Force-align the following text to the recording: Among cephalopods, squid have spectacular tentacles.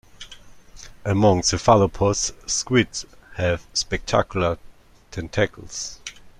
Among 1.05 1.43
cephalopods, 1.43 2.33
squid 2.47 2.87
have 3.35 3.67
spectacular 3.75 4.57
tentacles. 5.11 5.99